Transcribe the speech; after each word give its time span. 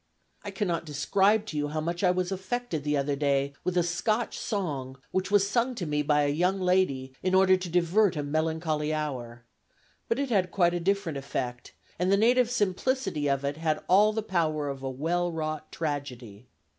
"I 0.43 0.49
cannot 0.49 0.83
describe 0.87 1.45
to 1.45 1.57
you 1.57 1.67
how 1.67 1.79
much 1.79 2.03
I 2.03 2.09
was 2.09 2.31
affected 2.31 2.83
the 2.83 2.97
other 2.97 3.15
day 3.15 3.53
with 3.63 3.77
a 3.77 3.83
Scotch 3.83 4.39
song, 4.39 4.97
which 5.11 5.29
was 5.29 5.47
sung 5.47 5.75
to 5.75 5.85
me 5.85 6.01
by 6.01 6.23
a 6.23 6.27
young 6.29 6.59
lady 6.59 7.13
in 7.21 7.35
order 7.35 7.55
to 7.55 7.69
divert 7.69 8.15
a 8.15 8.23
melancholy 8.23 8.95
hour; 8.95 9.45
but 10.09 10.17
it 10.17 10.31
had 10.31 10.49
quite 10.49 10.73
a 10.73 10.79
different 10.79 11.19
effect, 11.19 11.73
and 11.99 12.11
the 12.11 12.17
native 12.17 12.49
simplicity 12.49 13.29
of 13.29 13.45
it 13.45 13.57
had 13.57 13.83
all 13.87 14.11
the 14.11 14.23
power 14.23 14.69
of 14.69 14.81
a 14.81 14.89
well 14.89 15.31
wrought 15.31 15.71
tragedy. 15.71 16.47